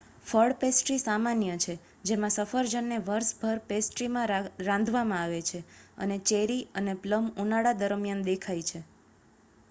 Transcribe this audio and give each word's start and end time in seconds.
ફળપેસ્ટ્રી 0.25 0.99
સામાન્ય 0.99 1.55
છે 1.57 1.73
જેમાં 2.05 2.31
સફરજનને 2.35 2.97
વર્ષભર 3.01 3.59
પેસ્ટ્રીમાં 3.67 4.31
રાંધવામાં 4.61 5.21
આવે 5.25 5.41
છે 5.43 5.61
અને 5.97 6.17
ચેરી 6.27 6.63
અને 6.75 6.95
પ્લમ 7.03 7.27
ઉનાળા 7.43 7.75
દરમિયાન 7.83 8.25
દેખાય 8.25 8.65
છે 8.71 8.81